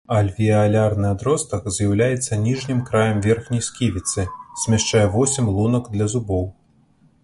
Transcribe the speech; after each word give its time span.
Альвеалярны 0.19 1.07
адростак 1.15 1.67
з'яўляецца 1.75 2.41
ніжнім 2.47 2.81
краем 2.89 3.21
верхняй 3.29 3.63
сківіцы, 3.71 4.21
змяшчае 4.65 5.07
восем 5.17 5.57
лунак 5.57 5.83
для 5.97 6.05
зубоў. 6.17 6.45